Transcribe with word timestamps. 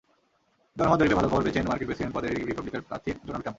জনমত 0.77 0.97
জরিপে 0.99 1.17
ভালো 1.19 1.29
খবর 1.31 1.43
পেয়েছেন 1.45 1.65
মার্কিন 1.69 1.87
প্রেসিডেন্ট 1.87 2.13
পদে 2.15 2.29
রিপাবলিকান 2.49 2.81
প্রার্থী 2.89 3.09
ডোনাল্ড 3.25 3.43
ট্রাম্প। 3.43 3.49